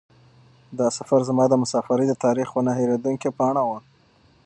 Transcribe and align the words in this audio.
دا 0.79 0.87
سفر 0.97 1.19
زما 1.29 1.45
د 1.49 1.53
مسافرۍ 1.63 2.05
د 2.09 2.13
تاریخ 2.25 2.49
یوه 2.51 2.61
نه 2.67 2.71
هېرېدونکې 2.79 3.29
پاڼه 3.37 3.63
وه. 3.69 3.79